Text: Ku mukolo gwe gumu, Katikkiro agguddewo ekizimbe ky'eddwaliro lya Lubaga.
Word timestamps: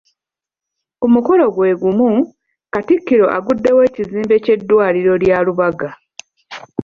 Ku 0.99 1.05
mukolo 1.13 1.43
gwe 1.55 1.71
gumu, 1.81 2.09
Katikkiro 2.73 3.25
agguddewo 3.35 3.79
ekizimbe 3.87 4.35
ky'eddwaliro 4.43 5.13
lya 5.23 5.37
Lubaga. 5.45 5.89